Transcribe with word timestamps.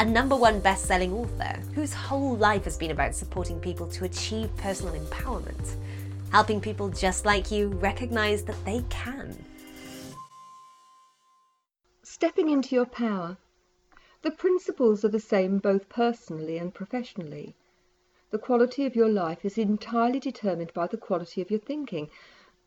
a 0.00 0.04
number 0.04 0.34
one 0.34 0.60
best 0.60 0.86
selling 0.86 1.12
author 1.12 1.60
whose 1.74 1.92
whole 1.92 2.34
life 2.34 2.64
has 2.64 2.78
been 2.78 2.90
about 2.90 3.14
supporting 3.14 3.60
people 3.60 3.86
to 3.86 4.06
achieve 4.06 4.48
personal 4.56 4.94
empowerment, 4.94 5.74
helping 6.32 6.58
people 6.58 6.88
just 6.88 7.26
like 7.26 7.50
you 7.50 7.68
recognize 7.68 8.42
that 8.42 8.64
they 8.64 8.82
can. 8.88 9.36
Stepping 12.02 12.48
into 12.48 12.74
your 12.74 12.86
power. 12.86 13.36
The 14.22 14.30
principles 14.30 15.04
are 15.04 15.10
the 15.10 15.20
same 15.20 15.58
both 15.58 15.90
personally 15.90 16.56
and 16.56 16.72
professionally. 16.72 17.54
The 18.30 18.38
quality 18.38 18.86
of 18.86 18.96
your 18.96 19.10
life 19.10 19.44
is 19.44 19.58
entirely 19.58 20.18
determined 20.18 20.72
by 20.72 20.86
the 20.86 20.96
quality 20.96 21.42
of 21.42 21.50
your 21.50 21.60
thinking. 21.60 22.08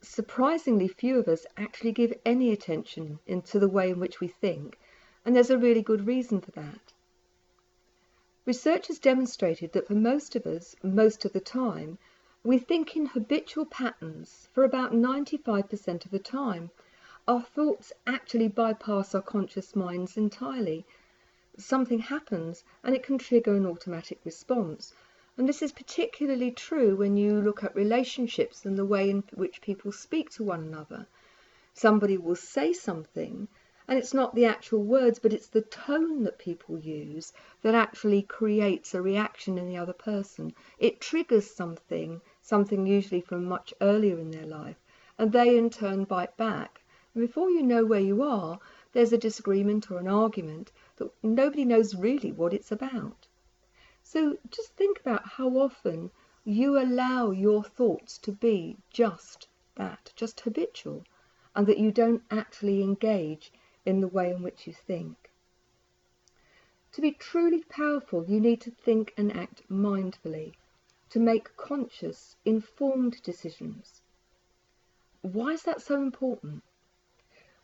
Surprisingly 0.01 0.87
few 0.87 1.17
of 1.17 1.27
us 1.27 1.47
actually 1.57 1.93
give 1.93 2.13
any 2.27 2.51
attention 2.51 3.17
to 3.45 3.57
the 3.57 3.67
way 3.67 3.89
in 3.89 3.99
which 3.99 4.19
we 4.19 4.27
think, 4.27 4.77
and 5.25 5.35
there's 5.35 5.49
a 5.49 5.57
really 5.57 5.81
good 5.81 6.05
reason 6.05 6.39
for 6.39 6.51
that. 6.51 6.92
Research 8.45 8.87
has 8.87 8.99
demonstrated 8.99 9.71
that 9.71 9.87
for 9.87 9.95
most 9.95 10.35
of 10.35 10.45
us, 10.45 10.75
most 10.83 11.23
of 11.23 11.31
the 11.31 11.39
time, 11.39 11.97
we 12.43 12.57
think 12.57 12.93
in 12.93 13.05
habitual 13.05 13.65
patterns 13.65 14.49
for 14.51 14.65
about 14.65 14.91
95% 14.91 16.03
of 16.03 16.11
the 16.11 16.19
time. 16.19 16.69
Our 17.25 17.41
thoughts 17.41 17.93
actually 18.05 18.49
bypass 18.49 19.15
our 19.15 19.21
conscious 19.21 19.77
minds 19.77 20.17
entirely. 20.17 20.85
Something 21.57 21.99
happens 21.99 22.65
and 22.83 22.93
it 22.93 23.01
can 23.01 23.17
trigger 23.17 23.55
an 23.55 23.65
automatic 23.65 24.19
response. 24.25 24.93
And 25.37 25.47
this 25.47 25.61
is 25.61 25.71
particularly 25.71 26.51
true 26.51 26.97
when 26.97 27.15
you 27.15 27.39
look 27.39 27.63
at 27.63 27.73
relationships 27.73 28.65
and 28.65 28.77
the 28.77 28.85
way 28.85 29.09
in 29.09 29.23
which 29.33 29.61
people 29.61 29.93
speak 29.93 30.29
to 30.31 30.43
one 30.43 30.63
another. 30.63 31.07
Somebody 31.73 32.17
will 32.17 32.35
say 32.35 32.73
something, 32.73 33.47
and 33.87 33.99
it's 33.99 34.13
not 34.13 34.33
the 34.33 34.45
actual 34.45 34.81
words, 34.81 35.19
but 35.19 35.33
it's 35.33 35.47
the 35.49 35.61
tone 35.61 36.23
that 36.23 36.39
people 36.39 36.79
use 36.79 37.33
that 37.61 37.75
actually 37.75 38.21
creates 38.21 38.93
a 38.93 39.01
reaction 39.01 39.57
in 39.57 39.67
the 39.67 39.75
other 39.75 39.93
person. 39.93 40.53
It 40.79 41.01
triggers 41.01 41.51
something, 41.51 42.21
something 42.41 42.87
usually 42.87 43.19
from 43.21 43.43
much 43.45 43.73
earlier 43.81 44.17
in 44.17 44.31
their 44.31 44.45
life, 44.45 44.77
and 45.17 45.31
they 45.31 45.57
in 45.57 45.69
turn 45.69 46.05
bite 46.05 46.37
back. 46.37 46.81
And 47.13 47.27
before 47.27 47.49
you 47.49 47.61
know 47.61 47.85
where 47.85 47.99
you 47.99 48.23
are, 48.23 48.59
there's 48.93 49.11
a 49.11 49.17
disagreement 49.17 49.91
or 49.91 49.99
an 49.99 50.07
argument 50.07 50.71
that 50.95 51.11
nobody 51.21 51.65
knows 51.65 51.93
really 51.93 52.31
what 52.31 52.53
it's 52.53 52.71
about. 52.71 53.27
So 54.01 54.37
just 54.49 54.73
think 54.75 54.99
about 54.99 55.27
how 55.27 55.49
often 55.57 56.11
you 56.45 56.77
allow 56.77 57.31
your 57.31 57.63
thoughts 57.63 58.17
to 58.19 58.31
be 58.31 58.77
just 58.89 59.47
that, 59.75 60.11
just 60.15 60.39
habitual, 60.41 61.03
and 61.55 61.67
that 61.67 61.77
you 61.77 61.91
don't 61.91 62.23
actually 62.29 62.81
engage 62.81 63.51
in 63.85 64.01
the 64.01 64.07
way 64.07 64.31
in 64.31 64.41
which 64.41 64.67
you 64.67 64.73
think. 64.73 65.29
To 66.93 67.01
be 67.01 67.11
truly 67.11 67.63
powerful, 67.63 68.25
you 68.25 68.39
need 68.39 68.61
to 68.61 68.71
think 68.71 69.13
and 69.17 69.35
act 69.35 69.67
mindfully, 69.69 70.53
to 71.09 71.19
make 71.19 71.57
conscious, 71.57 72.35
informed 72.45 73.21
decisions. 73.23 74.01
Why 75.21 75.53
is 75.53 75.63
that 75.63 75.81
so 75.81 76.01
important? 76.01 76.63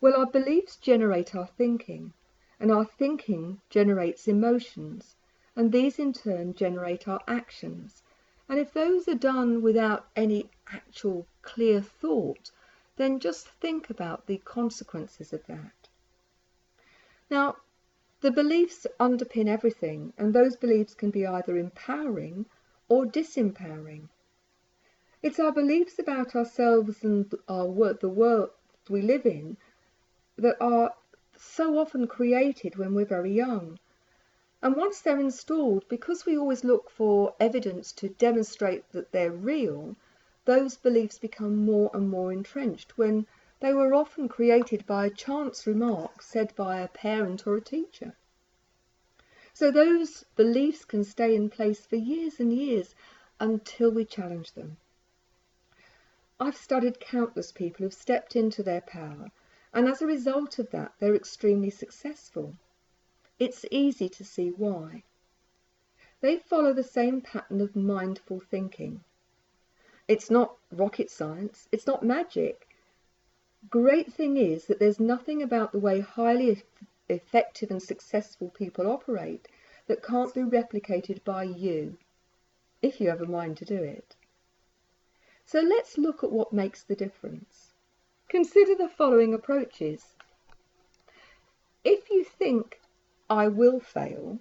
Well, 0.02 0.16
our 0.16 0.26
beliefs 0.26 0.78
generate 0.78 1.36
our 1.36 1.48
thinking, 1.48 2.14
and 2.60 2.72
our 2.72 2.86
thinking 2.86 3.62
generates 3.70 4.28
emotions, 4.28 5.16
and 5.56 5.72
these 5.72 6.00
in 6.00 6.14
turn 6.14 6.54
generate 6.54 7.08
our 7.08 7.22
actions. 7.28 8.02
And 8.48 8.60
if 8.60 8.74
those 8.74 9.08
are 9.08 9.14
done 9.14 9.62
without 9.62 10.08
any 10.16 10.50
actual 10.72 11.28
clear 11.42 11.82
thought, 11.82 12.50
then 12.96 13.20
just 13.20 13.48
think 13.48 13.90
about 13.90 14.26
the 14.26 14.38
consequences 14.40 15.34
of 15.34 15.46
that. 15.48 15.79
Now, 17.32 17.58
the 18.22 18.32
beliefs 18.32 18.88
underpin 19.00 19.48
everything, 19.48 20.14
and 20.18 20.34
those 20.34 20.56
beliefs 20.56 20.96
can 20.96 21.12
be 21.12 21.28
either 21.28 21.58
empowering 21.58 22.48
or 22.88 23.06
disempowering. 23.06 24.10
It's 25.22 25.40
our 25.40 25.52
beliefs 25.52 26.00
about 26.00 26.36
ourselves 26.36 27.04
and 27.04 27.32
our 27.48 27.94
the 27.94 28.10
world 28.10 28.50
we 28.90 29.04
live 29.04 29.28
in 29.28 29.58
that 30.38 30.58
are 30.60 30.96
so 31.38 31.78
often 31.78 32.08
created 32.08 32.78
when 32.78 32.96
we're 32.96 33.06
very 33.06 33.32
young. 33.32 33.78
And 34.64 34.76
once 34.76 35.00
they're 35.00 35.20
installed, 35.20 35.88
because 35.88 36.26
we 36.26 36.38
always 36.38 36.64
look 36.64 36.90
for 36.90 37.36
evidence 37.40 37.92
to 37.94 38.10
demonstrate 38.10 38.92
that 38.92 39.12
they're 39.12 39.32
real, 39.32 39.96
those 40.46 40.78
beliefs 40.78 41.20
become 41.20 41.58
more 41.58 41.92
and 41.94 42.10
more 42.10 42.32
entrenched 42.34 42.98
when 42.98 43.28
they 43.60 43.74
were 43.74 43.94
often 43.94 44.30
created 44.30 44.86
by 44.86 45.06
a 45.06 45.10
chance 45.10 45.68
remark 45.68 46.22
said 46.22 46.56
by 46.56 46.80
a 46.80 46.88
parent 46.88 47.46
or 47.46 47.58
a 47.58 47.62
teacher. 47.62 48.16
So 49.54 49.70
those 49.70 50.24
beliefs 50.38 50.86
can 50.86 51.04
stay 51.04 51.36
in 51.36 51.50
place 51.50 51.86
for 51.86 51.98
years 51.98 52.40
and 52.40 52.54
years 52.54 52.96
until 53.40 53.92
we 53.92 54.06
challenge 54.06 54.54
them. 54.54 54.78
I've 56.40 56.56
studied 56.56 57.02
countless 57.02 57.52
people 57.52 57.84
who've 57.84 57.94
stepped 57.94 58.38
into 58.38 58.64
their 58.64 58.80
power, 58.80 59.30
and 59.74 59.90
as 59.90 60.02
a 60.02 60.08
result 60.08 60.58
of 60.58 60.70
that, 60.72 60.94
they're 61.00 61.14
extremely 61.14 61.70
successful. 61.70 62.56
It's 63.40 63.66
easy 63.70 64.08
to 64.08 64.24
see 64.24 64.50
why. 64.50 65.04
They 66.22 66.38
follow 66.38 66.72
the 66.72 66.84
same 66.84 67.20
pattern 67.20 67.60
of 67.60 67.76
mindful 67.76 68.40
thinking. 68.40 69.04
It's 70.08 70.30
not 70.30 70.56
rocket 70.72 71.12
science, 71.12 71.68
it's 71.74 71.86
not 71.86 72.04
magic. 72.04 72.69
Great 73.68 74.14
thing 74.14 74.38
is 74.38 74.66
that 74.66 74.80
there's 74.80 75.02
nothing 75.02 75.44
about 75.44 75.74
the 75.74 75.80
way 75.80 76.00
highly 76.00 76.64
effective 77.10 77.70
and 77.70 77.84
successful 77.84 78.50
people 78.50 78.88
operate 78.88 79.50
that 79.88 80.02
can't 80.02 80.34
be 80.34 80.42
replicated 80.42 81.24
by 81.26 81.44
you, 81.44 81.98
if 82.82 83.02
you 83.02 83.10
have 83.10 83.22
a 83.22 83.26
mind 83.26 83.58
to 83.58 83.66
do 83.66 83.84
it. 83.84 84.16
So 85.46 85.60
let's 85.60 85.98
look 85.98 86.24
at 86.24 86.32
what 86.32 86.54
makes 86.54 86.84
the 86.84 86.96
difference. 86.96 87.74
Consider 88.30 88.76
the 88.76 88.88
following 88.88 89.34
approaches. 89.34 90.16
If 91.84 92.10
you 92.10 92.24
think 92.24 92.80
I 93.30 93.48
will 93.48 93.80
fail, 93.80 94.40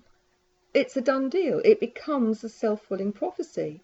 it's 0.74 0.96
a 0.96 1.00
done 1.00 1.28
deal. 1.28 1.60
It 1.64 1.80
becomes 1.80 2.44
a 2.44 2.48
self-fulfilling 2.48 3.14
prophecy. 3.14 3.80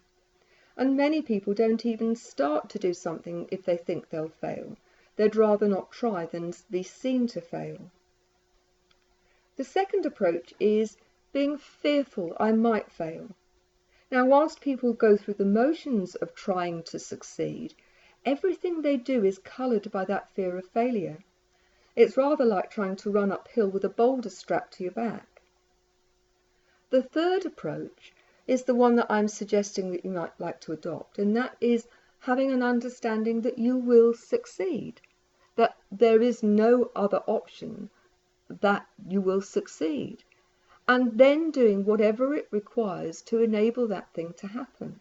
And 0.77 0.97
many 0.97 1.23
people 1.23 1.55
don't 1.55 1.85
even 1.85 2.15
start 2.15 2.69
to 2.71 2.79
do 2.79 2.95
something 2.95 3.49
if 3.51 3.65
they 3.65 3.77
think 3.77 4.11
they'll 4.11 4.29
fail. 4.29 4.77
They'd 5.17 5.37
rather 5.37 5.69
not 5.69 5.93
try 5.93 6.27
than 6.27 6.53
be 6.69 6.83
seen 6.83 7.29
to 7.29 7.41
fail. 7.41 7.93
The 9.57 9.63
second 9.63 10.05
approach 10.05 10.53
is 10.59 10.97
being 11.33 11.57
fearful 11.57 12.37
I 12.41 12.51
might 12.51 12.91
fail. 12.91 13.29
Now, 14.11 14.27
whilst 14.27 14.61
people 14.61 14.93
go 14.93 15.17
through 15.17 15.35
the 15.35 15.45
motions 15.45 16.17
of 16.17 16.35
trying 16.35 16.83
to 16.85 16.99
succeed, 16.99 17.75
everything 18.27 18.83
they 18.83 18.97
do 18.97 19.25
is 19.25 19.39
coloured 19.39 19.93
by 19.93 20.05
that 20.07 20.31
fear 20.31 20.57
of 20.57 20.67
failure. 20.67 21.25
It's 21.95 22.17
rather 22.17 22.45
like 22.45 22.71
trying 22.71 22.97
to 22.97 23.11
run 23.11 23.31
uphill 23.31 23.69
with 23.69 23.85
a 23.85 23.89
boulder 23.89 24.31
strapped 24.31 24.75
to 24.75 24.83
your 24.83 24.93
back. 24.93 25.43
The 26.91 27.03
third 27.03 27.47
approach 27.47 28.13
is 28.49 28.65
the 28.65 28.75
one 28.75 28.97
that 28.97 29.11
I'm 29.11 29.29
suggesting 29.29 29.93
that 29.93 30.05
you 30.05 30.11
might 30.11 30.39
like 30.41 30.61
to 30.63 30.73
adopt, 30.73 31.21
and 31.21 31.37
that 31.37 31.57
is 31.61 31.87
having 32.21 32.51
an 32.51 32.63
understanding 32.63 33.43
that 33.43 33.59
you 33.59 33.77
will 33.77 34.15
succeed, 34.15 35.01
that 35.57 35.77
there 35.93 36.21
is 36.21 36.43
no 36.43 36.91
other 36.97 37.23
option, 37.27 37.91
that 38.49 38.87
you 39.09 39.21
will 39.21 39.41
succeed, 39.41 40.25
and 40.89 41.17
then 41.17 41.51
doing 41.51 41.85
whatever 41.85 42.35
it 42.35 42.49
requires 42.51 43.23
to 43.23 43.41
enable 43.41 43.87
that 43.87 44.13
thing 44.13 44.33
to 44.35 44.49
happen. 44.49 45.01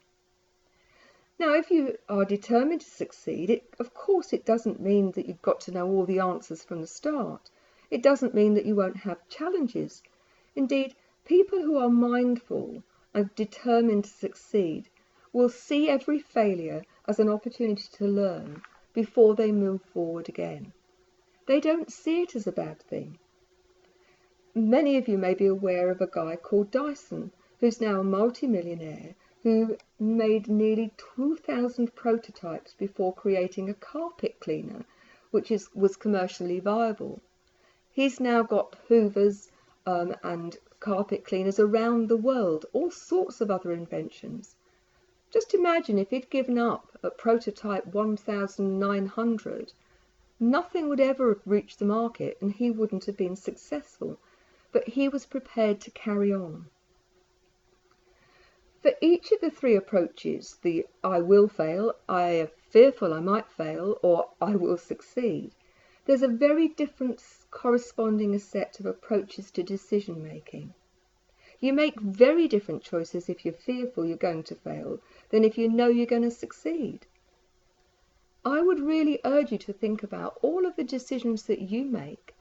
Now, 1.39 1.53
if 1.53 1.71
you 1.71 1.97
are 2.07 2.23
determined 2.23 2.81
to 2.81 2.89
succeed, 2.89 3.49
it, 3.49 3.73
of 3.79 3.93
course 3.93 4.31
it 4.31 4.45
doesn't 4.45 4.79
mean 4.79 5.11
that 5.11 5.25
you've 5.25 5.41
got 5.41 5.59
to 5.61 5.71
know 5.71 5.89
all 5.89 6.05
the 6.05 6.19
answers 6.19 6.63
from 6.63 6.81
the 6.81 6.87
start. 6.87 7.49
It 7.89 8.03
doesn't 8.03 8.35
mean 8.35 8.53
that 8.53 8.65
you 8.65 8.75
won't 8.75 8.97
have 8.97 9.27
challenges. 9.29 10.03
Indeed, 10.55 10.95
people 11.25 11.59
who 11.59 11.77
are 11.77 11.89
mindful 11.89 12.83
and 13.13 13.33
determined 13.35 14.05
to 14.05 14.09
succeed 14.11 14.89
will 15.33 15.49
see 15.49 15.89
every 15.89 16.19
failure 16.19 16.83
as 17.07 17.19
an 17.19 17.29
opportunity 17.29 17.87
to 17.93 18.05
learn 18.05 18.61
before 18.93 19.35
they 19.35 19.51
move 19.51 19.81
forward 19.81 20.29
again. 20.29 20.73
They 21.45 21.59
don't 21.59 21.91
see 21.91 22.21
it 22.21 22.35
as 22.35 22.47
a 22.47 22.51
bad 22.51 22.81
thing. 22.81 23.19
Many 24.55 24.97
of 24.97 25.07
you 25.07 25.17
may 25.17 25.33
be 25.33 25.47
aware 25.47 25.89
of 25.89 25.99
a 25.99 26.07
guy 26.07 26.35
called 26.35 26.71
Dyson, 26.71 27.31
who's 27.59 27.81
now 27.81 27.99
a 27.99 28.03
multimillionaire, 28.03 29.15
who 29.41 29.77
made 29.99 30.47
nearly 30.47 30.91
2,000 31.15 31.95
prototypes 31.95 32.73
before 32.73 33.13
creating 33.13 33.69
a 33.69 33.73
carpet 33.73 34.39
cleaner 34.39 34.85
which 35.33 35.49
is, 35.49 35.67
was 35.73 35.95
commercially 35.95 36.59
viable. 36.59 37.19
He's 37.91 38.19
now 38.19 38.43
got 38.43 38.75
hoovers 38.87 39.49
um, 39.87 40.15
and 40.21 40.55
carpet 40.79 41.25
cleaners 41.25 41.59
around 41.59 42.07
the 42.07 42.17
world, 42.17 42.67
all 42.71 42.91
sorts 42.91 43.41
of 43.41 43.49
other 43.49 43.71
inventions. 43.71 44.55
Just 45.33 45.55
imagine 45.55 45.97
if 45.97 46.11
he'd 46.11 46.29
given 46.29 46.59
up 46.59 46.95
at 47.03 47.17
prototype 47.17 47.87
1900, 47.87 49.73
nothing 50.39 50.87
would 50.87 50.99
ever 50.99 51.29
have 51.29 51.41
reached 51.47 51.79
the 51.79 51.85
market 51.85 52.37
and 52.39 52.51
he 52.51 52.69
wouldn't 52.69 53.05
have 53.05 53.17
been 53.17 53.35
successful. 53.35 54.19
But 54.71 54.89
he 54.89 55.09
was 55.09 55.25
prepared 55.25 55.81
to 55.81 55.89
carry 55.89 56.31
on. 56.31 56.69
For 58.83 58.91
each 59.01 59.31
of 59.31 59.41
the 59.41 59.49
three 59.49 59.75
approaches, 59.75 60.59
the 60.61 60.85
I 61.03 61.19
will 61.21 61.47
fail, 61.47 61.95
I 62.07 62.21
am 62.33 62.49
fearful 62.69 63.11
I 63.11 63.19
might 63.19 63.47
fail, 63.47 63.97
or 64.03 64.29
I 64.39 64.55
will 64.55 64.77
succeed, 64.77 65.55
there's 66.05 66.21
a 66.21 66.27
very 66.27 66.67
different 66.67 67.23
corresponding 67.49 68.37
set 68.37 68.79
of 68.79 68.85
approaches 68.85 69.49
to 69.49 69.63
decision 69.63 70.21
making. 70.21 70.75
You 71.63 71.71
make 71.71 71.97
very 71.97 72.49
different 72.49 72.83
choices 72.83 73.29
if 73.29 73.45
you're 73.45 73.53
fearful 73.53 74.05
you're 74.05 74.17
going 74.17 74.43
to 74.43 74.55
fail 74.55 74.99
than 75.29 75.45
if 75.45 75.57
you 75.57 75.69
know 75.69 75.87
you're 75.87 76.05
going 76.05 76.23
to 76.23 76.29
succeed. 76.29 77.07
I 78.43 78.61
would 78.61 78.81
really 78.81 79.21
urge 79.23 79.53
you 79.53 79.57
to 79.59 79.71
think 79.71 80.03
about 80.03 80.37
all 80.41 80.65
of 80.65 80.75
the 80.75 80.83
decisions 80.83 81.43
that 81.43 81.61
you 81.61 81.85
make 81.85 82.35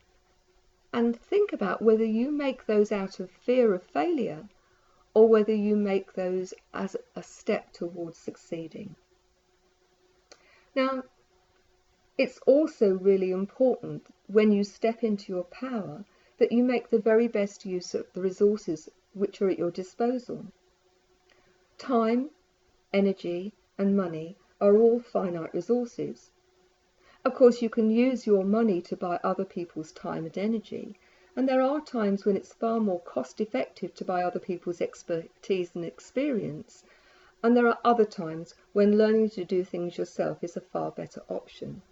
and 0.92 1.16
think 1.16 1.52
about 1.52 1.80
whether 1.80 2.04
you 2.04 2.32
make 2.32 2.66
those 2.66 2.90
out 2.90 3.20
of 3.20 3.30
fear 3.30 3.72
of 3.72 3.84
failure 3.84 4.48
or 5.14 5.28
whether 5.28 5.54
you 5.54 5.76
make 5.76 6.14
those 6.14 6.52
as 6.74 6.96
a 7.14 7.22
step 7.22 7.72
towards 7.72 8.18
succeeding. 8.18 8.96
Now, 10.74 11.04
it's 12.18 12.40
also 12.44 12.94
really 12.94 13.30
important 13.30 14.12
when 14.26 14.50
you 14.50 14.64
step 14.64 15.04
into 15.04 15.32
your 15.32 15.44
power 15.44 16.04
that 16.38 16.50
you 16.50 16.64
make 16.64 16.90
the 16.90 16.98
very 16.98 17.28
best 17.28 17.64
use 17.64 17.94
of 17.94 18.12
the 18.14 18.20
resources 18.20 18.88
which 19.14 19.42
are 19.42 19.50
at 19.50 19.58
your 19.58 19.70
disposal. 19.70 20.46
Time, 21.78 22.30
energy, 22.92 23.52
and 23.76 23.96
money 23.96 24.36
are 24.60 24.76
all 24.76 25.00
finite 25.00 25.52
resources. 25.52 26.30
Of 27.24 27.34
course, 27.34 27.62
you 27.62 27.70
can 27.70 27.90
use 27.90 28.26
your 28.26 28.44
money 28.44 28.80
to 28.82 28.96
buy 28.96 29.20
other 29.22 29.44
people's 29.44 29.92
time 29.92 30.24
and 30.24 30.36
energy, 30.36 30.98
and 31.36 31.48
there 31.48 31.62
are 31.62 31.80
times 31.80 32.24
when 32.24 32.36
it's 32.36 32.52
far 32.52 32.80
more 32.80 33.00
cost 33.00 33.40
effective 33.40 33.94
to 33.94 34.04
buy 34.04 34.22
other 34.22 34.38
people's 34.38 34.80
expertise 34.80 35.70
and 35.74 35.84
experience, 35.84 36.84
and 37.42 37.56
there 37.56 37.66
are 37.68 37.78
other 37.84 38.04
times 38.04 38.54
when 38.72 38.98
learning 38.98 39.30
to 39.30 39.44
do 39.44 39.64
things 39.64 39.98
yourself 39.98 40.42
is 40.44 40.56
a 40.56 40.60
far 40.60 40.90
better 40.90 41.22
option. 41.28 41.82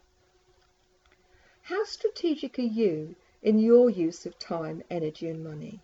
How 1.62 1.84
strategic 1.84 2.58
are 2.58 2.62
you 2.62 3.14
in 3.43 3.58
your 3.58 3.88
use 3.88 4.26
of 4.26 4.38
time, 4.38 4.82
energy, 4.90 5.28
and 5.28 5.43
money? 5.44 5.81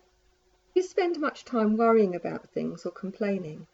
You 0.77 0.83
spend 0.83 1.19
much 1.19 1.43
time 1.43 1.75
worrying 1.75 2.13
about 2.13 2.47
things 2.51 2.85
or 2.85 2.91
complaining. 2.91 3.65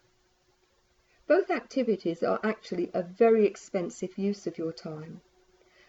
Both 1.26 1.50
activities 1.50 2.22
are 2.22 2.40
actually 2.42 2.90
a 2.94 3.02
very 3.02 3.44
expensive 3.44 4.16
use 4.16 4.46
of 4.46 4.56
your 4.56 4.72
time, 4.72 5.20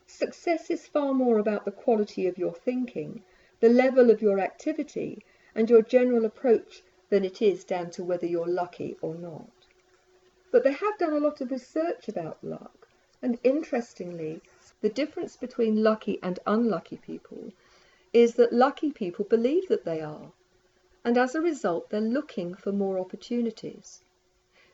Success 0.06 0.70
is 0.70 0.86
far 0.86 1.12
more 1.12 1.38
about 1.38 1.64
the 1.64 1.70
quality 1.70 2.26
of 2.26 2.38
your 2.38 2.54
thinking, 2.54 3.22
the 3.60 3.68
level 3.68 4.10
of 4.10 4.22
your 4.22 4.38
activity, 4.40 5.24
and 5.54 5.68
your 5.68 5.82
general 5.82 6.24
approach 6.24 6.82
than 7.10 7.24
it 7.24 7.42
is 7.42 7.64
down 7.64 7.90
to 7.90 8.04
whether 8.04 8.26
you're 8.26 8.46
lucky 8.46 8.96
or 9.02 9.14
not. 9.14 9.50
But 10.50 10.64
they 10.64 10.72
have 10.72 10.98
done 10.98 11.12
a 11.12 11.18
lot 11.18 11.40
of 11.40 11.50
research 11.50 12.08
about 12.08 12.42
luck, 12.42 12.88
and 13.20 13.38
interestingly, 13.42 14.40
the 14.80 14.88
difference 14.88 15.36
between 15.36 15.82
lucky 15.82 16.18
and 16.22 16.38
unlucky 16.46 16.96
people 16.98 17.52
is 18.12 18.34
that 18.34 18.52
lucky 18.52 18.92
people 18.92 19.24
believe 19.24 19.68
that 19.68 19.84
they 19.84 20.00
are, 20.00 20.32
and 21.04 21.18
as 21.18 21.34
a 21.34 21.40
result, 21.40 21.90
they're 21.90 22.00
looking 22.00 22.54
for 22.54 22.72
more 22.72 22.98
opportunities. 22.98 24.02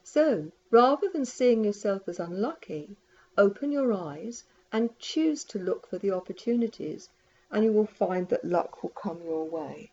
So, 0.02 0.50
rather 0.70 1.08
than 1.08 1.24
seeing 1.24 1.64
yourself 1.64 2.08
as 2.08 2.20
unlucky, 2.20 2.96
open 3.36 3.72
your 3.72 3.92
eyes 3.92 4.44
and 4.72 4.98
choose 4.98 5.44
to 5.44 5.58
look 5.58 5.86
for 5.86 5.98
the 5.98 6.12
opportunities, 6.12 7.08
and 7.50 7.64
you 7.64 7.72
will 7.72 7.86
find 7.86 8.28
that 8.28 8.44
luck 8.44 8.82
will 8.82 8.90
come 8.90 9.22
your 9.22 9.44
way. 9.44 9.90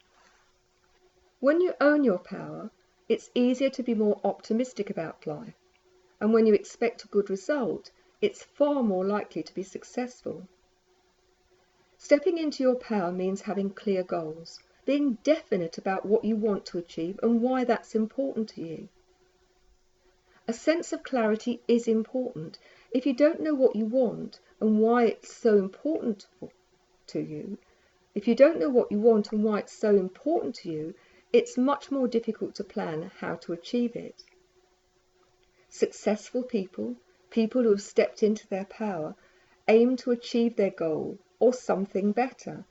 When 1.40 1.62
you 1.62 1.74
own 1.80 2.04
your 2.04 2.20
power, 2.20 2.72
it's 3.08 3.30
easier 3.36 3.70
to 3.70 3.84
be 3.84 3.94
more 3.94 4.20
optimistic 4.24 4.90
about 4.90 5.28
life 5.28 5.56
and 6.20 6.34
when 6.34 6.48
you 6.48 6.54
expect 6.54 7.04
a 7.04 7.08
good 7.08 7.30
result, 7.30 7.92
it's 8.22 8.44
far 8.44 8.82
more 8.82 9.06
likely 9.06 9.44
to 9.44 9.54
be 9.54 9.62
successful. 9.62 10.48
Stepping 11.98 12.40
into 12.40 12.64
your 12.64 12.76
power 12.76 13.12
means 13.12 13.42
having 13.42 13.70
clear 13.70 14.04
goals, 14.04 14.60
being 14.86 15.20
definite 15.24 15.78
about 15.78 16.06
what 16.06 16.26
you 16.26 16.36
want 16.36 16.66
to 16.66 16.80
achieve 16.80 17.20
and 17.22 17.42
why 17.42 17.64
that's 17.64 17.94
important 17.94 18.50
to 18.50 18.62
you. 18.62 18.90
A 20.48 20.54
sense 20.54 20.92
of 20.92 21.04
clarity 21.04 21.62
is 21.68 21.88
important. 21.88 22.58
If 22.92 23.06
you 23.06 23.14
don't 23.14 23.42
know 23.42 23.54
what 23.54 23.76
you 23.76 23.86
want 23.86 24.40
and 24.60 24.80
why 24.80 25.06
it's 25.06 25.32
so 25.32 25.58
important 25.58 26.26
to 27.08 27.20
you, 27.20 27.60
if 28.16 28.28
you 28.28 28.34
don't 28.34 28.60
know 28.60 28.70
what 28.70 28.92
you 28.92 29.00
want 29.00 29.32
and 29.32 29.44
why 29.44 29.60
it's 29.60 29.78
so 29.78 29.96
important 29.96 30.56
to 30.56 30.72
you, 30.72 30.96
it's 31.38 31.56
much 31.56 31.92
more 31.92 32.08
difficult 32.08 32.56
to 32.56 32.64
plan 32.64 33.12
how 33.20 33.36
to 33.36 33.54
achieve 33.54 33.96
it. 33.96 34.24
Successful 35.70 36.42
people, 36.42 36.96
people 37.30 37.62
who 37.62 37.70
have 37.70 37.82
stepped 37.84 38.24
into 38.24 38.48
their 38.48 38.66
power, 38.66 39.16
aim 39.68 39.96
to 39.98 40.10
achieve 40.10 40.56
their 40.56 40.72
goal 40.72 41.20
or 41.40 41.54
something 41.54 42.12
better. 42.12 42.66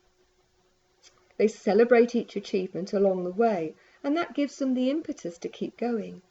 They 1.37 1.47
celebrate 1.47 2.17
each 2.17 2.35
achievement 2.35 2.93
along 2.93 3.23
the 3.23 3.31
way, 3.31 3.77
and 4.03 4.17
that 4.17 4.35
gives 4.35 4.57
them 4.57 4.75
the 4.75 4.91
impetus 4.91 5.39
to 5.39 5.49
keep 5.49 5.77
going. 5.77 6.23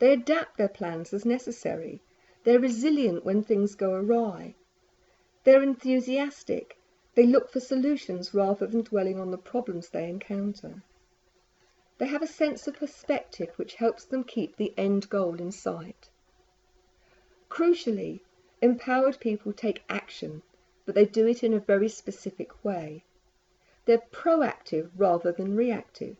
They 0.00 0.12
adapt 0.12 0.58
their 0.58 0.68
plans 0.68 1.14
as 1.14 1.24
necessary. 1.24 2.02
They're 2.42 2.60
resilient 2.60 3.24
when 3.24 3.42
things 3.42 3.74
go 3.74 3.94
awry. 3.94 4.54
They're 5.44 5.62
enthusiastic. 5.62 6.76
They 7.14 7.24
look 7.24 7.48
for 7.50 7.60
solutions 7.60 8.34
rather 8.34 8.66
than 8.66 8.82
dwelling 8.82 9.18
on 9.18 9.30
the 9.30 9.38
problems 9.38 9.88
they 9.88 10.10
encounter. 10.10 10.82
They 12.04 12.10
have 12.10 12.20
a 12.20 12.26
sense 12.26 12.68
of 12.68 12.74
perspective 12.76 13.54
which 13.56 13.76
helps 13.76 14.04
them 14.04 14.24
keep 14.24 14.56
the 14.56 14.74
end 14.76 15.08
goal 15.08 15.40
in 15.40 15.50
sight. 15.50 16.10
Crucially, 17.48 18.20
empowered 18.60 19.18
people 19.20 19.54
take 19.54 19.84
action, 19.88 20.42
but 20.84 20.94
they 20.94 21.06
do 21.06 21.26
it 21.26 21.42
in 21.42 21.54
a 21.54 21.60
very 21.60 21.88
specific 21.88 22.62
way. 22.62 23.04
They're 23.86 24.02
proactive 24.12 24.90
rather 24.94 25.32
than 25.32 25.56
reactive. 25.56 26.18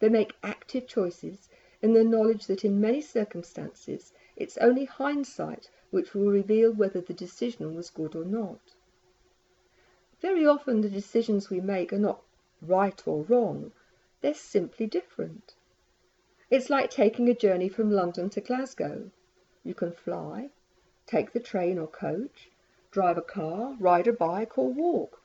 They 0.00 0.08
make 0.08 0.34
active 0.42 0.88
choices 0.88 1.48
in 1.80 1.92
the 1.92 2.02
knowledge 2.02 2.46
that 2.46 2.64
in 2.64 2.80
many 2.80 3.00
circumstances 3.00 4.12
it's 4.34 4.58
only 4.58 4.84
hindsight 4.84 5.70
which 5.92 6.12
will 6.12 6.28
reveal 6.28 6.72
whether 6.72 7.00
the 7.00 7.14
decision 7.14 7.76
was 7.76 7.88
good 7.88 8.16
or 8.16 8.24
not. 8.24 8.74
Very 10.20 10.44
often 10.44 10.80
the 10.80 10.90
decisions 10.90 11.50
we 11.50 11.60
make 11.60 11.92
are 11.92 11.98
not 12.00 12.20
right 12.60 13.00
or 13.06 13.22
wrong, 13.22 13.70
they're 14.24 14.32
simply 14.32 14.86
different. 14.86 15.52
It's 16.50 16.70
like 16.70 16.88
taking 16.88 17.28
a 17.28 17.34
journey 17.34 17.68
from 17.68 17.90
London 17.90 18.30
to 18.30 18.40
Glasgow. 18.40 19.10
You 19.62 19.74
can 19.74 19.92
fly, 19.92 20.48
take 21.04 21.34
the 21.34 21.40
train 21.40 21.78
or 21.78 21.88
coach, 21.88 22.48
drive 22.90 23.18
a 23.18 23.20
car, 23.20 23.76
ride 23.78 24.06
a 24.06 24.14
bike, 24.14 24.56
or 24.56 24.72
walk. 24.72 25.20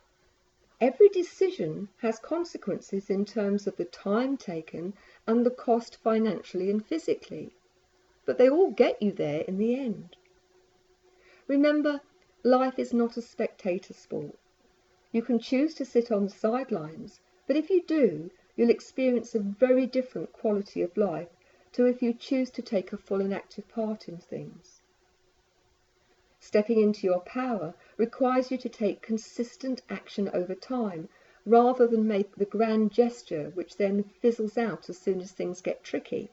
Every 0.82 1.08
decision 1.08 1.88
has 2.02 2.20
consequences 2.20 3.10
in 3.10 3.24
terms 3.24 3.68
of 3.68 3.78
the 3.78 3.86
time 3.86 4.36
taken 4.36 4.96
and 5.26 5.46
the 5.46 5.52
cost 5.52 5.96
financially 6.04 6.70
and 6.70 6.86
physically, 6.86 7.54
but 8.26 8.38
they 8.38 8.50
all 8.50 8.72
get 8.72 9.02
you 9.02 9.14
there 9.14 9.46
in 9.48 9.58
the 9.58 9.80
end. 9.80 10.18
Remember, 11.48 12.02
life 12.44 12.78
is 12.78 12.94
not 12.94 13.16
a 13.16 13.22
spectator 13.22 13.94
sport. 13.94 14.36
You 15.14 15.22
can 15.22 15.40
choose 15.40 15.74
to 15.76 15.86
sit 15.86 16.12
on 16.12 16.26
the 16.26 16.30
sidelines, 16.30 17.22
but 17.48 17.56
if 17.56 17.70
you 17.70 17.82
do, 17.82 18.30
you'll 18.60 18.70
experience 18.70 19.34
a 19.34 19.40
very 19.40 19.86
different 19.86 20.34
quality 20.34 20.82
of 20.82 20.98
life 20.98 21.30
to 21.72 21.86
if 21.86 22.02
you 22.02 22.14
choose 22.14 22.50
to 22.50 22.62
take 22.62 22.92
a 22.92 22.98
full 22.98 23.22
and 23.22 23.34
active 23.34 23.66
part 23.70 24.10
in 24.10 24.18
things. 24.18 24.82
Stepping 26.42 26.82
into 26.82 27.08
your 27.08 27.22
power 27.22 27.74
requires 27.96 28.52
you 28.52 28.58
to 28.58 28.68
take 28.68 29.02
consistent 29.02 29.82
action 29.90 30.30
over 30.34 30.54
time 30.54 31.08
rather 31.46 31.88
than 31.88 32.06
make 32.06 32.36
the 32.36 32.44
grand 32.44 32.92
gesture 32.92 33.50
which 33.54 33.78
then 33.78 34.04
fizzles 34.04 34.58
out 34.58 34.90
as 34.90 34.98
soon 34.98 35.22
as 35.22 35.32
things 35.32 35.62
get 35.62 35.82
tricky. 35.82 36.30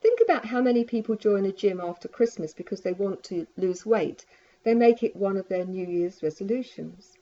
Think 0.00 0.20
about 0.20 0.46
how 0.46 0.60
many 0.60 0.82
people 0.82 1.14
join 1.14 1.44
a 1.44 1.52
gym 1.52 1.80
after 1.80 2.08
Christmas 2.08 2.52
because 2.52 2.80
they 2.80 2.92
want 2.92 3.22
to 3.22 3.46
lose 3.56 3.86
weight. 3.86 4.26
They 4.64 4.74
make 4.74 5.04
it 5.04 5.14
one 5.14 5.36
of 5.36 5.46
their 5.46 5.64
New 5.64 5.86
Year's 5.86 6.24
resolutions. 6.24 7.16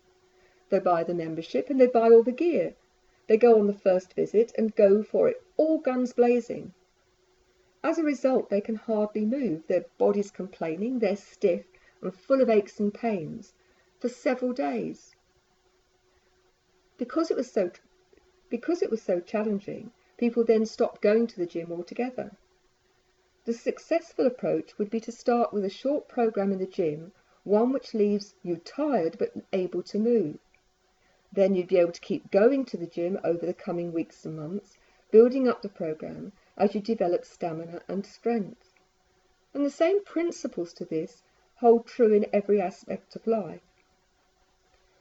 They 0.70 0.78
buy 0.78 1.04
the 1.04 1.12
membership 1.12 1.68
and 1.68 1.78
they 1.78 1.88
buy 1.88 2.08
all 2.08 2.22
the 2.22 2.32
gear. 2.32 2.74
They 3.26 3.36
go 3.36 3.58
on 3.58 3.66
the 3.66 3.72
first 3.72 4.14
visit 4.14 4.52
and 4.56 4.74
go 4.74 5.02
for 5.02 5.28
it 5.28 5.42
all 5.56 5.78
guns 5.78 6.12
blazing. 6.12 6.74
As 7.82 7.98
a 7.98 8.04
result, 8.04 8.50
they 8.50 8.60
can 8.60 8.76
hardly 8.76 9.24
move, 9.24 9.66
their 9.66 9.86
bodies 9.98 10.30
complaining, 10.30 10.98
they're 10.98 11.16
stiff 11.16 11.66
and 12.02 12.14
full 12.14 12.40
of 12.40 12.48
aches 12.48 12.78
and 12.78 12.92
pains 12.92 13.54
for 13.98 14.08
several 14.08 14.52
days. 14.52 15.16
Because 16.98 17.30
it 17.30 17.36
was 17.36 17.50
so 17.50 17.70
because 18.48 18.80
it 18.80 18.90
was 18.90 19.02
so 19.02 19.18
challenging, 19.18 19.90
people 20.16 20.44
then 20.44 20.64
stopped 20.64 21.02
going 21.02 21.26
to 21.26 21.36
the 21.36 21.46
gym 21.46 21.72
altogether. 21.72 22.36
The 23.44 23.52
successful 23.52 24.26
approach 24.26 24.78
would 24.78 24.90
be 24.90 25.00
to 25.00 25.12
start 25.12 25.52
with 25.52 25.64
a 25.64 25.70
short 25.70 26.08
program 26.08 26.52
in 26.52 26.58
the 26.58 26.66
gym, 26.66 27.12
one 27.44 27.72
which 27.72 27.94
leaves 27.94 28.34
you 28.42 28.56
tired 28.56 29.18
but 29.18 29.32
able 29.52 29.82
to 29.84 29.98
move. 29.98 30.38
Then 31.36 31.54
you'd 31.54 31.68
be 31.68 31.76
able 31.76 31.92
to 31.92 32.00
keep 32.00 32.30
going 32.30 32.64
to 32.64 32.78
the 32.78 32.86
gym 32.86 33.20
over 33.22 33.44
the 33.44 33.52
coming 33.52 33.92
weeks 33.92 34.24
and 34.24 34.38
months, 34.38 34.78
building 35.10 35.46
up 35.46 35.60
the 35.60 35.68
program 35.68 36.32
as 36.56 36.74
you 36.74 36.80
develop 36.80 37.26
stamina 37.26 37.82
and 37.88 38.06
strength. 38.06 38.72
And 39.52 39.62
the 39.62 39.68
same 39.68 40.02
principles 40.02 40.72
to 40.72 40.86
this 40.86 41.22
hold 41.56 41.86
true 41.86 42.14
in 42.14 42.24
every 42.32 42.58
aspect 42.58 43.16
of 43.16 43.26
life. 43.26 43.60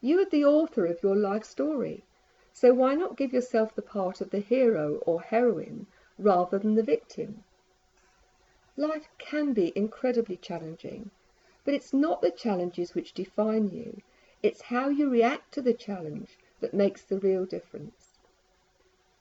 You 0.02 0.20
are 0.20 0.30
the 0.30 0.44
author 0.44 0.86
of 0.86 1.02
your 1.02 1.16
life 1.16 1.46
story, 1.46 2.04
so 2.52 2.74
why 2.74 2.96
not 2.96 3.16
give 3.16 3.32
yourself 3.32 3.74
the 3.74 3.82
part 3.82 4.20
of 4.20 4.32
the 4.32 4.40
hero 4.40 4.98
or 5.06 5.22
heroine 5.22 5.88
rather 6.20 6.60
than 6.60 6.76
the 6.76 6.84
victim? 6.84 7.46
Life 8.76 9.08
can 9.18 9.54
be 9.54 9.72
incredibly 9.74 10.36
challenging, 10.36 11.12
but 11.64 11.74
it's 11.74 11.94
not 11.94 12.22
the 12.22 12.30
challenges 12.30 12.94
which 12.94 13.14
define 13.14 13.70
you, 13.70 14.02
it's 14.46 14.62
how 14.62 14.90
you 14.90 15.10
react 15.10 15.52
to 15.52 15.60
the 15.60 15.74
challenge 15.74 16.38
that 16.60 16.72
makes 16.72 17.02
the 17.02 17.18
real 17.18 17.46
difference. 17.46 18.20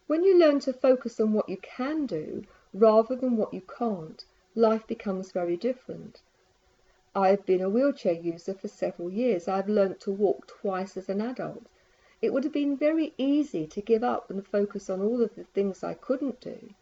When 0.07 0.23
you 0.23 0.39
learn 0.39 0.61
to 0.61 0.73
focus 0.75 1.19
on 1.19 1.33
what 1.33 1.49
you 1.49 1.57
can 1.57 2.05
do 2.05 2.45
rather 2.75 3.17
than 3.17 3.39
what 3.39 3.55
you 3.55 3.63
can't, 3.63 4.23
life 4.55 4.87
becomes 4.87 5.33
very 5.33 5.57
different. 5.57 6.21
I've 7.15 7.47
been 7.47 7.63
a 7.63 7.71
wheelchair 7.71 8.13
user 8.13 8.53
for 8.53 8.69
several 8.69 9.11
years. 9.11 9.49
I've 9.49 9.67
learnt 9.67 9.99
to 10.01 10.13
walk 10.13 10.47
twice 10.47 10.95
as 10.99 11.09
an 11.09 11.23
adult. 11.23 11.65
It 12.21 12.31
would 12.31 12.45
have 12.45 12.53
been 12.53 12.77
very 12.77 13.15
easy 13.17 13.67
to 13.69 13.81
give 13.81 14.05
up 14.05 14.29
and 14.29 14.47
focus 14.47 14.91
on 14.91 15.01
all 15.01 15.23
of 15.23 15.35
the 15.37 15.45
things 15.45 15.83
I 15.83 15.95
couldn't 15.95 16.41
do. 16.41 16.75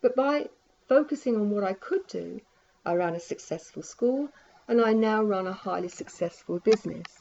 But 0.00 0.14
by 0.14 0.48
focusing 0.88 1.34
on 1.34 1.50
what 1.50 1.64
I 1.64 1.72
could 1.72 2.06
do, 2.06 2.40
I 2.86 2.94
ran 2.94 3.16
a 3.16 3.20
successful 3.20 3.82
school 3.82 4.28
and 4.68 4.80
I 4.80 4.92
now 4.92 5.24
run 5.24 5.48
a 5.48 5.52
highly 5.52 5.88
successful 5.88 6.60
business. 6.60 7.19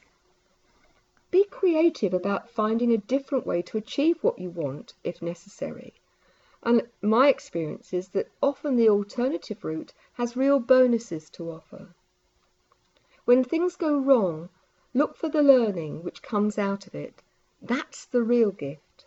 Be 1.31 1.43
creative 1.43 2.13
about 2.13 2.49
finding 2.49 2.91
a 2.91 2.97
different 2.97 3.45
way 3.45 3.61
to 3.61 3.77
achieve 3.77 4.23
what 4.23 4.39
you 4.39 4.49
want, 4.49 4.95
if 5.03 5.21
necessary. 5.21 5.93
And 6.63 6.89
my 7.01 7.29
experience 7.29 7.93
is 7.93 8.09
that 8.09 8.31
often 8.41 8.75
the 8.75 8.89
alternative 8.89 9.63
route 9.63 9.93
has 10.13 10.35
real 10.35 10.59
bonuses 10.59 11.29
to 11.31 11.51
offer. 11.51 11.95
When 13.25 13.43
things 13.43 13.75
go 13.75 13.97
wrong, 13.97 14.49
look 14.93 15.15
for 15.15 15.29
the 15.29 15.43
learning 15.43 16.03
which 16.03 16.23
comes 16.23 16.57
out 16.57 16.87
of 16.87 16.95
it. 16.95 17.21
That's 17.61 18.05
the 18.05 18.23
real 18.23 18.51
gift. 18.51 19.05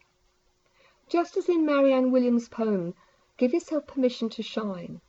Just 1.09 1.37
as 1.37 1.49
in 1.49 1.67
Marianne 1.67 2.12
Williams' 2.12 2.49
poem, 2.49 2.95
give 3.37 3.52
yourself 3.52 3.87
permission 3.87 4.29
to 4.31 4.43
shine. 4.43 5.00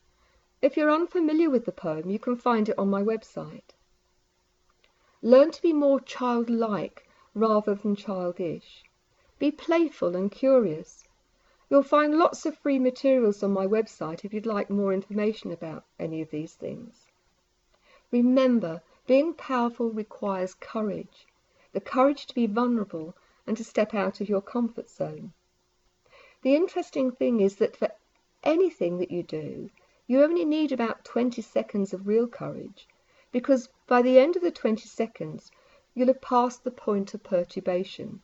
If 0.64 0.76
you're 0.76 0.90
unfamiliar 0.90 1.50
with 1.50 1.66
the 1.66 1.72
poem, 1.72 2.10
you 2.10 2.18
can 2.18 2.36
find 2.36 2.68
it 2.70 2.80
on 2.80 2.90
my 2.90 3.04
website. 3.04 3.76
Learn 5.26 5.52
to 5.52 5.62
be 5.62 5.72
more 5.72 6.02
childlike 6.02 7.08
rather 7.34 7.76
than 7.76 7.96
childish. 7.96 8.84
Be 9.40 9.52
playful 9.52 10.18
and 10.18 10.30
curious. 10.30 11.06
You'll 11.70 11.82
find 11.82 12.18
lots 12.18 12.46
of 12.46 12.58
free 12.58 12.78
materials 12.78 13.42
on 13.42 13.52
my 13.54 13.66
website 13.66 14.26
if 14.26 14.34
you'd 14.34 14.46
like 14.46 14.70
more 14.70 14.92
information 14.92 15.50
about 15.54 15.86
any 15.98 16.22
of 16.22 16.30
these 16.30 16.56
things. 16.56 17.08
Remember, 18.12 18.82
being 19.08 19.34
powerful 19.34 19.92
requires 19.92 20.56
courage, 20.56 21.26
the 21.72 21.80
courage 21.80 22.26
to 22.26 22.36
be 22.36 22.46
vulnerable 22.46 23.16
and 23.48 23.56
to 23.56 23.64
step 23.64 23.94
out 23.94 24.20
of 24.20 24.28
your 24.28 24.42
comfort 24.42 24.90
zone. 24.90 25.32
The 26.42 26.54
interesting 26.54 27.14
thing 27.14 27.40
is 27.40 27.56
that 27.56 27.78
for 27.78 27.94
anything 28.44 28.98
that 28.98 29.10
you 29.10 29.24
do, 29.24 29.70
you 30.06 30.22
only 30.22 30.44
need 30.44 30.74
about 30.74 31.06
20 31.06 31.42
seconds 31.42 31.94
of 31.94 32.08
real 32.08 32.28
courage 32.28 32.90
because 33.34 33.68
by 33.88 34.00
the 34.04 34.20
end 34.20 34.36
of 34.36 34.44
the 34.44 34.52
20 34.52 34.88
seconds, 34.88 35.52
you'll 35.96 36.08
have 36.08 36.22
passed 36.22 36.64
the 36.64 36.72
point 36.72 37.16
of 37.16 37.24
perturbation. 37.24 38.22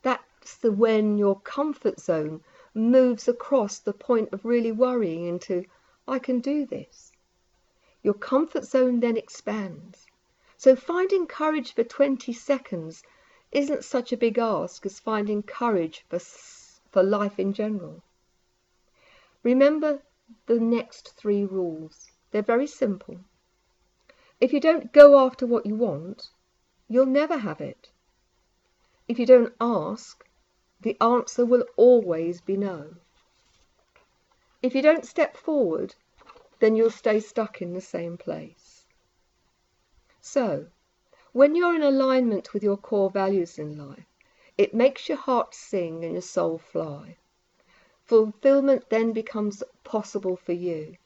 That's 0.00 0.56
the 0.56 0.72
when 0.72 1.18
your 1.18 1.38
comfort 1.40 2.00
zone 2.00 2.42
moves 2.72 3.28
across 3.28 3.78
the 3.78 3.92
point 3.92 4.30
of 4.32 4.46
really 4.46 4.72
worrying 4.72 5.26
into, 5.26 5.64
I 6.08 6.18
can 6.18 6.40
do 6.40 6.64
this. 6.64 7.12
Your 8.02 8.14
comfort 8.14 8.64
zone 8.64 9.00
then 9.00 9.18
expands. 9.18 10.06
So 10.56 10.74
finding 10.74 11.26
courage 11.26 11.74
for 11.74 11.84
20 11.84 12.32
seconds 12.32 13.02
isn't 13.52 13.84
such 13.84 14.12
a 14.12 14.16
big 14.16 14.38
ask 14.38 14.86
as 14.86 14.98
finding 14.98 15.42
courage 15.42 16.06
for, 16.08 16.20
for 16.90 17.02
life 17.02 17.38
in 17.38 17.52
general. 17.52 18.02
Remember 19.42 20.02
the 20.46 20.58
next 20.58 21.14
three 21.16 21.44
rules. 21.44 22.10
They're 22.30 22.42
very 22.42 22.66
simple. 22.66 23.20
If 24.40 24.52
you 24.52 24.60
don't 24.60 24.92
go 24.92 25.18
after 25.18 25.46
what 25.46 25.66
you 25.66 25.74
want, 25.74 26.30
you'll 26.88 27.06
never 27.06 27.38
have 27.38 27.60
it. 27.60 27.90
If 29.08 29.18
you 29.18 29.26
don't 29.26 29.52
ask, 29.60 30.24
the 30.80 30.96
answer 31.00 31.44
will 31.44 31.64
always 31.76 32.40
be 32.40 32.56
no. 32.56 32.94
If 34.62 34.74
you 34.74 34.82
don't 34.82 35.04
step 35.04 35.36
forward, 35.36 35.94
then 36.60 36.76
you'll 36.76 36.90
stay 36.90 37.18
stuck 37.18 37.60
in 37.60 37.72
the 37.72 37.80
same 37.80 38.16
place. 38.16 38.84
So, 40.20 40.66
when 41.32 41.54
you're 41.54 41.74
in 41.74 41.82
alignment 41.82 42.52
with 42.52 42.62
your 42.62 42.76
core 42.76 43.10
values 43.10 43.58
in 43.58 43.76
life, 43.76 44.06
it 44.56 44.74
makes 44.74 45.08
your 45.08 45.18
heart 45.18 45.54
sing 45.54 46.04
and 46.04 46.12
your 46.12 46.22
soul 46.22 46.58
fly. 46.58 47.16
Fulfillment 48.04 48.88
then 48.88 49.12
becomes 49.12 49.62
possible 49.84 50.36
for 50.36 50.52
you. 50.52 50.96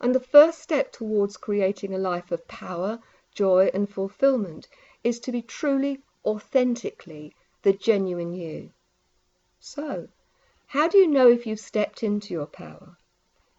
And 0.00 0.14
the 0.14 0.20
first 0.20 0.60
step 0.60 0.92
towards 0.92 1.36
creating 1.36 1.94
a 1.94 1.98
life 1.98 2.30
of 2.30 2.48
power, 2.48 3.00
joy, 3.32 3.70
and 3.72 3.88
fulfillment 3.88 4.68
is 5.02 5.20
to 5.20 5.32
be 5.32 5.42
truly 5.42 6.02
authentically 6.24 7.34
the 7.62 7.72
genuine 7.72 8.32
you. 8.32 8.70
So, 9.60 10.08
how 10.66 10.88
do 10.88 10.98
you 10.98 11.06
know 11.06 11.28
if 11.28 11.46
you've 11.46 11.60
stepped 11.60 12.02
into 12.02 12.34
your 12.34 12.46
power? 12.46 12.96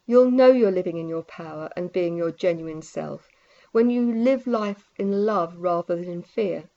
You'll 0.06 0.30
know 0.30 0.52
you're 0.52 0.72
living 0.72 0.98
in 0.98 1.08
your 1.08 1.24
power 1.24 1.70
and 1.76 1.92
being 1.92 2.16
your 2.16 2.32
genuine 2.32 2.82
self 2.82 3.30
when 3.76 3.90
you 3.90 4.10
live 4.10 4.48
life 4.48 4.90
in 4.96 5.26
love 5.26 5.54
rather 5.58 5.98
than 5.98 6.06
in 6.06 6.22
fear, 6.22 6.70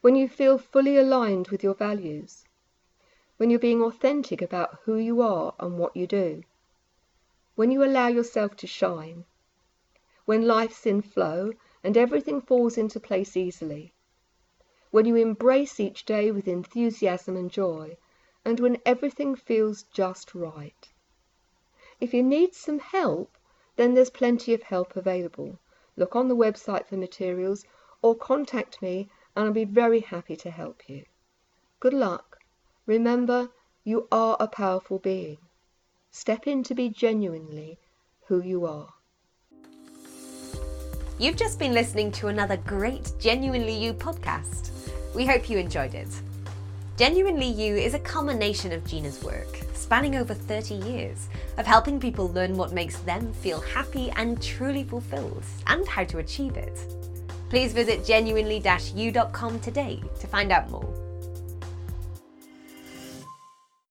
when 0.00 0.16
you 0.16 0.28
feel 0.28 0.58
fully 0.58 0.96
aligned 0.96 1.46
with 1.46 1.62
your 1.62 1.74
values, 1.74 2.44
when 3.36 3.50
you're 3.50 3.58
being 3.60 3.80
authentic 3.80 4.42
about 4.42 4.80
who 4.82 4.96
you 4.96 5.20
are 5.22 5.54
and 5.60 5.78
what 5.78 5.94
you 5.94 6.08
do, 6.08 6.42
when 7.58 7.72
you 7.72 7.82
allow 7.82 8.06
yourself 8.06 8.54
to 8.54 8.68
shine, 8.68 9.24
when 10.26 10.46
life's 10.46 10.86
in 10.86 11.02
flow 11.02 11.50
and 11.82 11.96
everything 11.96 12.40
falls 12.40 12.78
into 12.78 13.00
place 13.00 13.36
easily, 13.36 13.92
when 14.92 15.04
you 15.04 15.16
embrace 15.16 15.80
each 15.80 16.04
day 16.04 16.30
with 16.30 16.46
enthusiasm 16.46 17.36
and 17.36 17.50
joy, 17.50 17.96
and 18.44 18.60
when 18.60 18.78
everything 18.86 19.34
feels 19.34 19.82
just 19.82 20.36
right. 20.36 20.88
If 21.98 22.14
you 22.14 22.22
need 22.22 22.54
some 22.54 22.78
help, 22.78 23.36
then 23.74 23.92
there's 23.92 24.08
plenty 24.08 24.54
of 24.54 24.62
help 24.62 24.94
available. 24.94 25.58
Look 25.96 26.14
on 26.14 26.28
the 26.28 26.36
website 26.36 26.86
for 26.86 26.96
materials 26.96 27.64
or 28.02 28.14
contact 28.14 28.80
me 28.80 29.10
and 29.34 29.46
I'll 29.46 29.52
be 29.52 29.64
very 29.64 29.98
happy 29.98 30.36
to 30.36 30.50
help 30.52 30.88
you. 30.88 31.06
Good 31.80 31.92
luck. 31.92 32.38
Remember, 32.86 33.50
you 33.82 34.06
are 34.12 34.36
a 34.38 34.46
powerful 34.46 35.00
being. 35.00 35.38
Step 36.18 36.48
in 36.48 36.64
to 36.64 36.74
be 36.74 36.88
genuinely 36.88 37.78
who 38.26 38.42
you 38.42 38.66
are. 38.66 38.88
You've 41.16 41.36
just 41.36 41.60
been 41.60 41.72
listening 41.72 42.10
to 42.10 42.26
another 42.26 42.56
great 42.56 43.12
Genuinely 43.20 43.72
You 43.72 43.94
podcast. 43.94 44.72
We 45.14 45.26
hope 45.26 45.48
you 45.48 45.58
enjoyed 45.58 45.94
it. 45.94 46.08
Genuinely 46.96 47.46
You 47.46 47.76
is 47.76 47.94
a 47.94 48.00
culmination 48.00 48.72
of 48.72 48.84
Gina's 48.84 49.22
work, 49.22 49.60
spanning 49.74 50.16
over 50.16 50.34
30 50.34 50.74
years, 50.74 51.28
of 51.56 51.66
helping 51.66 52.00
people 52.00 52.32
learn 52.32 52.56
what 52.56 52.72
makes 52.72 52.98
them 52.98 53.32
feel 53.34 53.60
happy 53.60 54.10
and 54.16 54.42
truly 54.42 54.82
fulfilled, 54.82 55.44
and 55.68 55.86
how 55.86 56.02
to 56.02 56.18
achieve 56.18 56.56
it. 56.56 56.80
Please 57.48 57.72
visit 57.72 58.04
genuinely-u.com 58.04 59.60
today 59.60 60.02
to 60.18 60.26
find 60.26 60.50
out 60.50 60.68
more. 60.68 61.07